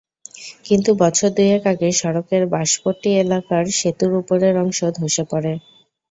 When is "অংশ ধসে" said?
4.63-5.23